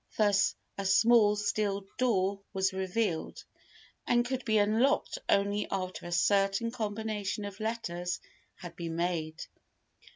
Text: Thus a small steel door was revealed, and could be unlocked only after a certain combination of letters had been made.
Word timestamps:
Thus 0.17 0.55
a 0.79 0.85
small 0.87 1.35
steel 1.35 1.85
door 1.99 2.41
was 2.53 2.73
revealed, 2.73 3.43
and 4.07 4.25
could 4.25 4.43
be 4.45 4.57
unlocked 4.57 5.19
only 5.29 5.67
after 5.69 6.07
a 6.07 6.11
certain 6.11 6.71
combination 6.71 7.45
of 7.45 7.59
letters 7.59 8.19
had 8.55 8.75
been 8.75 8.95
made. 8.95 9.43